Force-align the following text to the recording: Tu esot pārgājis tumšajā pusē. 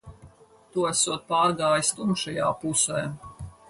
Tu 0.75 0.85
esot 0.93 1.29
pārgājis 1.33 1.95
tumšajā 2.01 2.53
pusē. 2.65 3.09